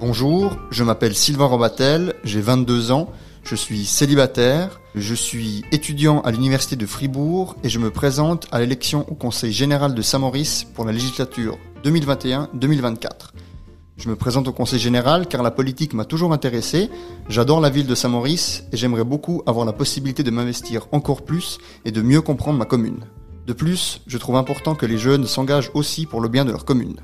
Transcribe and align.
Bonjour, 0.00 0.56
je 0.70 0.82
m'appelle 0.82 1.14
Sylvain 1.14 1.44
Robatel, 1.44 2.14
j'ai 2.24 2.40
22 2.40 2.90
ans, 2.90 3.10
je 3.44 3.54
suis 3.54 3.84
célibataire, 3.84 4.80
je 4.94 5.14
suis 5.14 5.62
étudiant 5.72 6.22
à 6.22 6.30
l'université 6.30 6.74
de 6.74 6.86
Fribourg 6.86 7.54
et 7.64 7.68
je 7.68 7.78
me 7.78 7.90
présente 7.90 8.46
à 8.50 8.60
l'élection 8.60 9.04
au 9.10 9.14
Conseil 9.14 9.52
général 9.52 9.94
de 9.94 10.00
Saint-Maurice 10.00 10.64
pour 10.64 10.86
la 10.86 10.92
législature 10.92 11.58
2021-2024. 11.84 13.10
Je 13.98 14.08
me 14.08 14.16
présente 14.16 14.48
au 14.48 14.52
Conseil 14.52 14.78
général 14.78 15.26
car 15.26 15.42
la 15.42 15.50
politique 15.50 15.92
m'a 15.92 16.06
toujours 16.06 16.32
intéressé, 16.32 16.88
j'adore 17.28 17.60
la 17.60 17.68
ville 17.68 17.86
de 17.86 17.94
Saint-Maurice 17.94 18.64
et 18.72 18.78
j'aimerais 18.78 19.04
beaucoup 19.04 19.42
avoir 19.44 19.66
la 19.66 19.74
possibilité 19.74 20.22
de 20.22 20.30
m'investir 20.30 20.86
encore 20.92 21.26
plus 21.26 21.58
et 21.84 21.92
de 21.92 22.00
mieux 22.00 22.22
comprendre 22.22 22.58
ma 22.58 22.64
commune. 22.64 23.04
De 23.46 23.52
plus, 23.52 24.00
je 24.06 24.16
trouve 24.16 24.36
important 24.36 24.74
que 24.74 24.86
les 24.86 24.96
jeunes 24.96 25.26
s'engagent 25.26 25.70
aussi 25.74 26.06
pour 26.06 26.22
le 26.22 26.30
bien 26.30 26.46
de 26.46 26.52
leur 26.52 26.64
commune. 26.64 27.02